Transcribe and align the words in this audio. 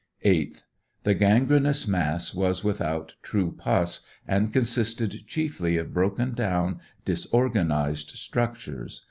8th. 0.25 0.63
The 1.03 1.13
gangrenous 1.13 1.87
mass 1.87 2.33
was 2.33 2.63
without 2.63 3.13
true 3.21 3.51
puss, 3.55 4.03
and 4.27 4.51
consisted 4.51 5.27
chiefly 5.27 5.77
of 5.77 5.93
broken 5.93 6.33
down, 6.33 6.79
disorganized 7.05 8.09
structures. 8.15 8.99